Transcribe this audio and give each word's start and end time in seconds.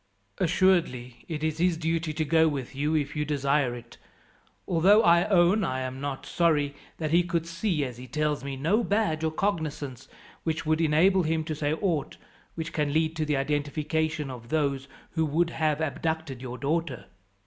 "Assuredly 0.39 1.25
it 1.27 1.43
is 1.43 1.59
his 1.59 1.77
duty 1.77 2.11
to 2.11 2.25
go 2.25 2.47
with 2.47 2.73
you 2.75 2.95
if 2.95 3.15
you 3.15 3.23
desire 3.23 3.75
it; 3.75 3.97
although 4.67 5.03
I 5.03 5.25
own 5.25 5.63
I 5.63 5.81
am 5.81 6.01
not 6.01 6.25
sorry 6.25 6.73
that 6.97 7.11
he 7.11 7.21
could 7.21 7.45
see, 7.45 7.85
as 7.85 7.97
he 7.97 8.07
tells 8.07 8.43
me, 8.43 8.55
no 8.55 8.83
badge 8.83 9.23
or 9.23 9.29
cognizance 9.29 10.07
which 10.43 10.65
would 10.65 10.81
enable 10.81 11.21
him 11.21 11.43
to 11.43 11.53
say 11.53 11.73
aught 11.73 12.17
which 12.55 12.73
can 12.73 12.93
lead 12.93 13.15
to 13.17 13.25
the 13.25 13.37
identification 13.37 14.31
of 14.31 14.49
those 14.49 14.87
who 15.11 15.23
would 15.23 15.51
have 15.51 15.81
abducted 15.81 16.41
your 16.41 16.57
daughter. 16.57 17.05